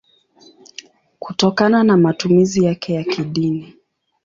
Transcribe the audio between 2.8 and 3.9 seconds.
ya kidini.